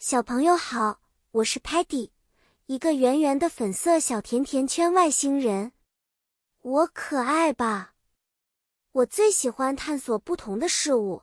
[0.00, 1.00] 小朋友好，
[1.32, 2.10] 我是 Patty，
[2.66, 5.72] 一个圆圆的粉色小甜甜圈外星人。
[6.62, 7.94] 我可爱吧？
[8.92, 11.22] 我最喜欢探索不同的事物，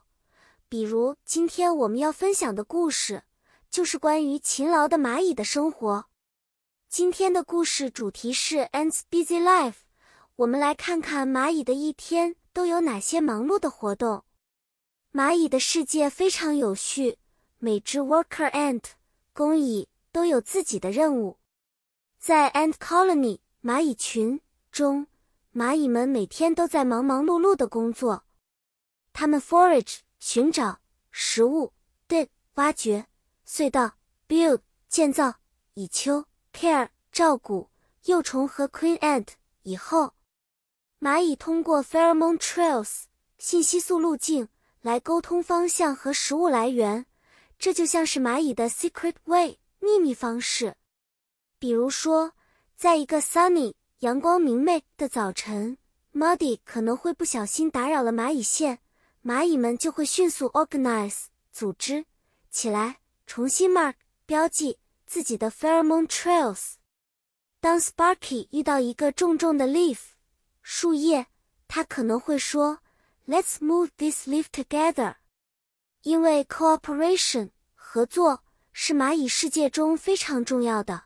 [0.67, 3.23] 比如今天我们要分享的故事，
[3.71, 6.07] 就是关于勤劳的蚂蚁的生活。
[6.89, 9.86] 今天的故事主题是 Ants Busy Life，
[10.36, 14.26] 我们来看看蚂蚁的一天都有哪些忙碌的活动。
[15.14, 17.20] 蚂蚁的世界非常有序。
[17.66, 18.84] 每只 worker ant
[19.34, 21.39] 工蚁都有自己的任务，
[22.19, 24.39] 在 ant colony 蚂蚁群
[24.71, 25.07] 中，
[25.51, 28.24] 蚂蚁们每天都在忙忙碌碌的工作。
[29.14, 30.78] 它们 forage 寻找
[31.10, 31.74] 食物
[32.08, 33.08] ，dig 挖掘，
[33.47, 33.95] 隧道
[34.27, 35.33] build 建造，
[35.73, 37.72] 蚁丘 care 照顾
[38.03, 39.30] 幼虫和 queen ant
[39.63, 40.13] 蚁后。
[41.00, 43.05] 蚂蚁通过 pheromone trails
[43.39, 44.47] 信息素路径
[44.81, 47.08] 来沟通方向和食物来源。
[47.58, 50.75] 这就像是蚂蚁的 secret way 秘密方式。
[51.58, 52.33] 比如说，
[52.75, 55.77] 在一个 sunny 阳光明媚的早晨
[56.13, 58.80] ，Muddy 可能会不小心打扰了蚂蚁线，
[59.23, 62.05] 蚂蚁们就会迅速 organize 组织
[62.52, 66.73] 起来，重新 mark 标记自己的 pheromone trails。
[67.59, 69.99] 当 Sparky 遇到一个重重的 leaf
[70.61, 71.27] 树叶，
[71.67, 72.80] 他可能会说
[73.27, 75.15] ：“Let's move this leaf together。”
[76.06, 81.06] 因为 cooperation 合作是蚂蚁世界中非常重要的。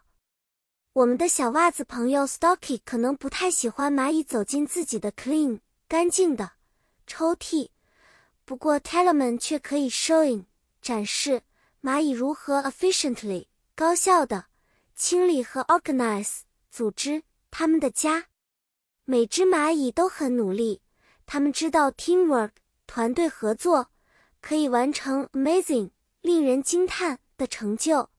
[0.92, 6.52] 我们的小袜子朋友 Stocky 可能不太喜欢蚂蚁走进自己的 clean 干净的
[7.08, 7.70] 抽屉，
[8.44, 10.44] 不过 Talman 却可以 showing
[10.82, 11.44] 展示
[11.82, 14.48] 蚂蚁如何 efficiently 高效的
[14.96, 16.40] 清理和 organize
[16.70, 18.26] 组织他们的家。
[19.06, 20.82] 每只蚂蚁都很努力，
[21.26, 22.52] 他们知道 teamwork
[22.86, 23.89] 团队合作。
[24.42, 28.10] 可以完成 amazing 令人惊叹的成就。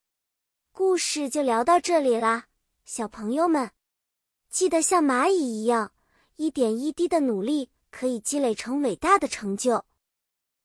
[0.73, 2.45] 故事就聊到这里啦，
[2.85, 3.71] 小朋友们，
[4.49, 5.93] 记得像蚂蚁一样，
[6.37, 9.85] 一点一滴的努力可以积累成伟大的成就。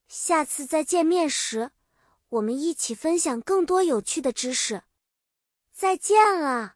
[0.08, 1.72] 下次再见面时，
[2.30, 4.84] 我们一起分享更多有趣的知识。
[5.74, 6.75] 再见了。